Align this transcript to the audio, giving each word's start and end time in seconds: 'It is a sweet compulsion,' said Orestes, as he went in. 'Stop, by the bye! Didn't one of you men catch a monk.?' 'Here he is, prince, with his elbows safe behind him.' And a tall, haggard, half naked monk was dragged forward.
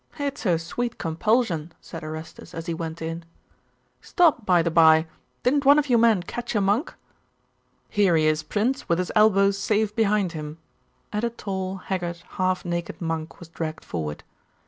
'It 0.17 0.35
is 0.35 0.45
a 0.47 0.57
sweet 0.57 0.97
compulsion,' 0.97 1.71
said 1.79 2.03
Orestes, 2.03 2.55
as 2.55 2.65
he 2.65 2.73
went 2.73 3.03
in. 3.03 3.23
'Stop, 4.01 4.47
by 4.47 4.63
the 4.63 4.71
bye! 4.71 5.05
Didn't 5.43 5.63
one 5.63 5.77
of 5.77 5.89
you 5.91 5.99
men 5.99 6.23
catch 6.23 6.55
a 6.55 6.59
monk.?' 6.59 6.95
'Here 7.87 8.15
he 8.15 8.25
is, 8.25 8.41
prince, 8.41 8.89
with 8.89 8.97
his 8.97 9.11
elbows 9.15 9.59
safe 9.59 9.95
behind 9.95 10.31
him.' 10.31 10.57
And 11.13 11.23
a 11.23 11.29
tall, 11.29 11.75
haggard, 11.77 12.23
half 12.31 12.65
naked 12.65 12.99
monk 12.99 13.39
was 13.39 13.47
dragged 13.49 13.85
forward. 13.85 14.23